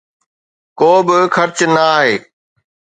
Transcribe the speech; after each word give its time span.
ڪو 0.79 0.91
به 1.05 1.17
خرچ 1.35 1.57
نه 1.75 1.83
آهي. 1.97 2.15